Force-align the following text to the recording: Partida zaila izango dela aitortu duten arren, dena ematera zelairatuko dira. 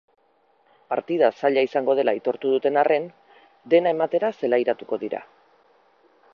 Partida 0.93 1.27
zaila 1.41 1.63
izango 1.67 1.97
dela 1.99 2.15
aitortu 2.17 2.55
duten 2.55 2.81
arren, 2.83 3.07
dena 3.75 3.95
ematera 3.97 4.35
zelairatuko 4.41 5.03
dira. 5.07 5.25